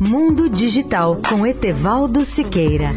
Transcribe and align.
Mundo 0.00 0.48
Digital 0.48 1.16
com 1.28 1.46
Etevaldo 1.46 2.24
Siqueira. 2.24 2.90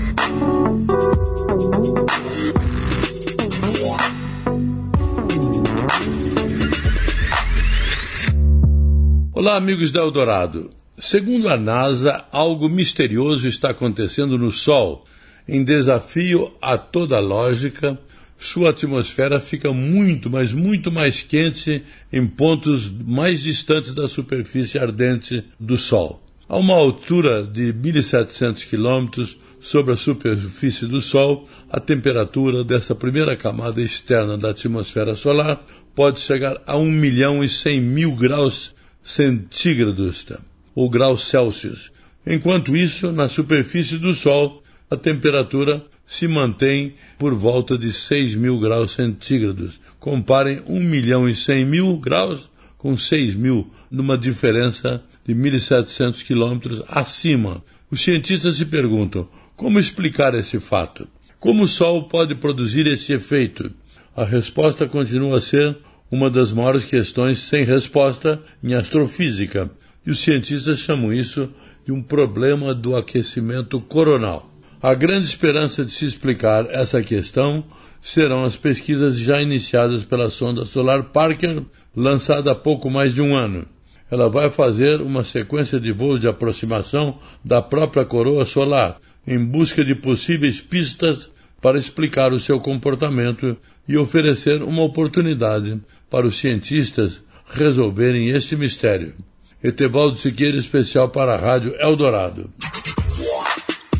Olá, 9.31 9.55
amigos 9.55 9.91
da 9.91 10.01
Eldorado. 10.01 10.71
Segundo 10.97 11.47
a 11.47 11.55
NASA, 11.55 12.25
algo 12.31 12.67
misterioso 12.67 13.47
está 13.47 13.69
acontecendo 13.69 14.37
no 14.37 14.51
Sol. 14.51 15.05
Em 15.47 15.63
desafio 15.63 16.51
a 16.59 16.77
toda 16.77 17.19
lógica, 17.19 17.99
sua 18.39 18.69
atmosfera 18.69 19.39
fica 19.41 19.73
muito, 19.73 20.29
mas 20.29 20.53
muito 20.53 20.89
mais 20.89 21.21
quente 21.21 21.83
em 22.11 22.25
pontos 22.25 22.89
mais 22.89 23.41
distantes 23.41 23.93
da 23.93 24.07
superfície 24.07 24.79
ardente 24.79 25.43
do 25.59 25.77
Sol. 25.77 26.23
A 26.47 26.57
uma 26.57 26.73
altura 26.73 27.43
de 27.43 27.73
1.700 27.73 28.65
quilômetros 28.67 29.37
sobre 29.59 29.93
a 29.93 29.97
superfície 29.97 30.87
do 30.87 31.01
Sol, 31.01 31.49
a 31.69 31.81
temperatura 31.81 32.63
dessa 32.63 32.95
primeira 32.95 33.35
camada 33.35 33.81
externa 33.81 34.37
da 34.37 34.51
atmosfera 34.51 35.15
solar 35.15 35.61
pode 35.93 36.21
chegar 36.21 36.61
a 36.65 36.77
1 36.77 36.85
milhão 36.85 37.43
e 37.43 37.49
100 37.49 37.81
mil 37.81 38.15
graus 38.15 38.73
centígrados 39.03 40.25
ou 40.73 40.89
graus 40.89 41.27
Celsius. 41.27 41.91
Enquanto 42.25 42.75
isso, 42.75 43.11
na 43.11 43.27
superfície 43.27 43.97
do 43.97 44.13
Sol, 44.13 44.63
a 44.89 44.95
temperatura 44.95 45.85
se 46.09 46.27
mantém 46.27 46.95
por 47.19 47.35
volta 47.35 47.77
de 47.77 47.93
6 47.93 48.33
mil 48.33 48.59
graus 48.59 48.93
centígrados. 48.93 49.79
Comparem 49.99 50.59
1 50.65 50.79
milhão 50.79 51.29
e 51.29 51.35
100 51.35 51.65
mil 51.65 51.97
graus 51.97 52.49
com 52.79 52.97
6 52.97 53.35
mil, 53.35 53.69
numa 53.91 54.17
diferença 54.17 55.03
de 55.23 55.35
1.700 55.35 56.23
quilômetros 56.23 56.81
acima. 56.87 57.63
Os 57.91 58.01
cientistas 58.01 58.55
se 58.55 58.65
perguntam 58.65 59.29
como 59.55 59.79
explicar 59.79 60.33
esse 60.33 60.59
fato? 60.59 61.07
Como 61.39 61.63
o 61.63 61.67
Sol 61.67 62.07
pode 62.07 62.33
produzir 62.33 62.87
esse 62.87 63.13
efeito? 63.13 63.71
A 64.15 64.23
resposta 64.23 64.87
continua 64.87 65.37
a 65.37 65.41
ser 65.41 65.77
uma 66.09 66.29
das 66.29 66.51
maiores 66.51 66.85
questões 66.85 67.39
sem 67.39 67.63
resposta 67.63 68.41
em 68.63 68.73
astrofísica, 68.73 69.69
e 70.05 70.09
os 70.09 70.21
cientistas 70.21 70.79
chamam 70.79 71.13
isso 71.13 71.49
de 71.85 71.91
um 71.91 72.01
problema 72.01 72.73
do 72.73 72.95
aquecimento 72.95 73.79
coronal. 73.79 74.49
A 74.81 74.93
grande 74.93 75.25
esperança 75.25 75.83
de 75.83 75.91
se 75.91 76.05
explicar 76.05 76.65
essa 76.69 77.03
questão 77.03 77.65
serão 78.01 78.45
as 78.45 78.55
pesquisas 78.55 79.17
já 79.17 79.41
iniciadas 79.41 80.05
pela 80.05 80.29
sonda 80.29 80.63
solar 80.63 81.03
Parker, 81.03 81.63
lançada 81.93 82.51
há 82.51 82.55
pouco 82.55 82.89
mais 82.89 83.13
de 83.13 83.21
um 83.21 83.35
ano. 83.35 83.67
Ela 84.09 84.29
vai 84.29 84.49
fazer 84.49 85.01
uma 85.01 85.25
sequência 85.25 85.81
de 85.81 85.91
voos 85.91 86.21
de 86.21 86.29
aproximação 86.29 87.19
da 87.43 87.61
própria 87.61 88.05
coroa 88.05 88.45
solar, 88.45 88.97
em 89.27 89.37
busca 89.37 89.83
de 89.83 89.93
possíveis 89.95 90.61
pistas 90.61 91.29
para 91.61 91.77
explicar 91.77 92.31
o 92.31 92.39
seu 92.39 92.57
comportamento 92.61 93.57
e 93.85 93.97
oferecer 93.97 94.63
uma 94.63 94.83
oportunidade 94.83 95.77
para 96.09 96.25
os 96.25 96.39
cientistas 96.39 97.21
resolverem 97.49 98.29
este 98.29 98.55
mistério. 98.55 99.13
Etevaldo 99.61 100.17
Siqueira, 100.17 100.55
especial 100.55 101.09
para 101.09 101.33
a 101.33 101.37
Rádio 101.37 101.75
Eldorado. 101.77 102.49